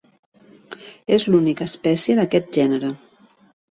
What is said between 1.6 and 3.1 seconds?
espècie d'aquest gènere.